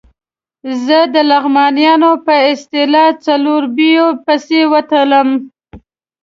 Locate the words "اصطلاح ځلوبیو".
2.51-4.07